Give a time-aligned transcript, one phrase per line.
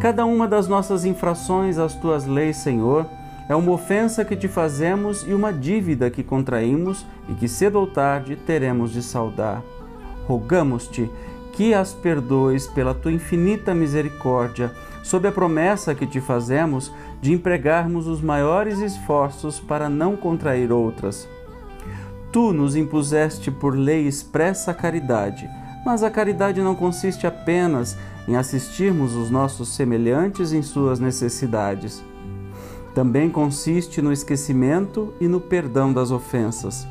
[0.00, 3.06] Cada uma das nossas infrações às tuas leis, Senhor,
[3.50, 7.86] é uma ofensa que te fazemos e uma dívida que contraímos e que cedo ou
[7.86, 9.62] tarde teremos de saldar.
[10.26, 11.10] Rogamos-te
[11.52, 14.72] que as perdoes pela tua infinita misericórdia,
[15.02, 21.28] sob a promessa que te fazemos de empregarmos os maiores esforços para não contrair outras.
[22.32, 25.48] Tu nos impuseste por lei expressa a caridade,
[25.84, 27.96] mas a caridade não consiste apenas
[28.28, 32.04] em assistirmos os nossos semelhantes em suas necessidades.
[32.94, 36.86] Também consiste no esquecimento e no perdão das ofensas.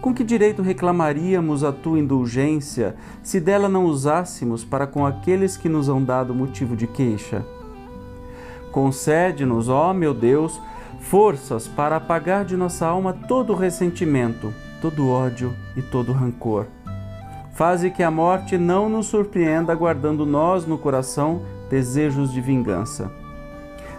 [0.00, 5.68] Com que direito reclamaríamos a tua indulgência se dela não usássemos para com aqueles que
[5.68, 7.44] nos hão dado motivo de queixa?
[8.72, 10.58] Concede-nos, ó meu Deus,
[11.00, 16.66] forças para apagar de nossa alma todo ressentimento, todo ódio e todo rancor.
[17.52, 23.12] Faze que a morte não nos surpreenda, guardando nós no coração desejos de vingança.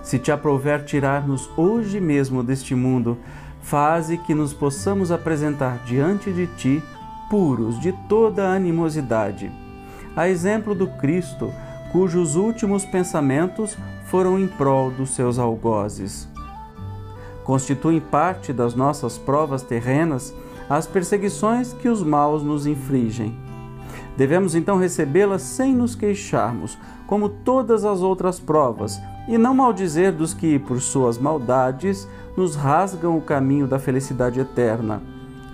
[0.00, 3.18] Se te aprouver tirar-nos hoje mesmo deste mundo,
[3.62, 6.82] faze que nos possamos apresentar diante de ti
[7.28, 9.50] puros de toda animosidade.
[10.16, 11.52] A exemplo do Cristo,
[11.92, 16.28] cujos últimos pensamentos foram em prol dos seus algozes.
[17.44, 20.34] Constituem parte das nossas provas terrenas
[20.68, 23.47] as perseguições que os maus nos infligem.
[24.18, 30.34] Devemos então recebê-las sem nos queixarmos, como todas as outras provas, e não maldizer dos
[30.34, 35.00] que, por suas maldades, nos rasgam o caminho da felicidade eterna,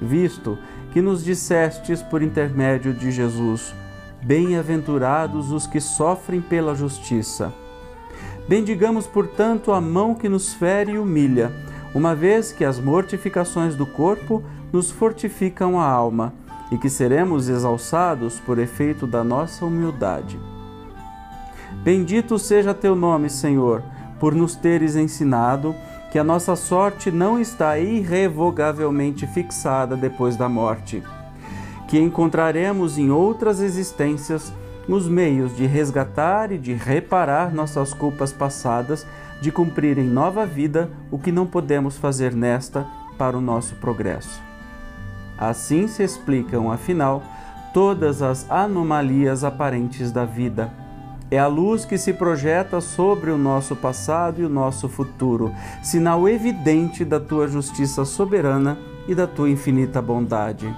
[0.01, 0.57] visto
[0.95, 3.75] que nos dissestes por intermédio de Jesus:
[4.23, 7.53] Bem-aventurados os que sofrem pela justiça.
[8.49, 11.53] Bendigamos, portanto, a mão que nos fere e humilha,
[11.95, 16.33] uma vez que as mortificações do corpo nos fortificam a alma
[16.71, 20.39] e que seremos exalçados por efeito da nossa humildade.
[21.83, 23.83] Bendito seja teu nome, Senhor,
[24.19, 25.75] por nos teres ensinado
[26.11, 31.03] que a nossa sorte não está irrevogavelmente fixada depois da morte,
[31.89, 34.53] que encontraremos em outras existências
[34.89, 39.07] os meios de resgatar e de reparar nossas culpas passadas,
[39.41, 42.87] de cumprir em nova vida o que não podemos fazer nesta
[43.19, 44.54] para o nosso progresso.
[45.39, 47.23] Assim se explicam, afinal,
[47.73, 50.71] todas as anomalias aparentes da vida
[51.31, 55.53] é a luz que se projeta sobre o nosso passado e o nosso futuro,
[55.83, 58.79] sinal evidente da tua justiça soberana
[59.09, 60.73] e da tua infinita bondade.